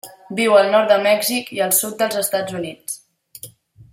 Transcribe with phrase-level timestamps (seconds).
[0.37, 2.97] Viu al nord de Mèxic i el sud dels Estats Units.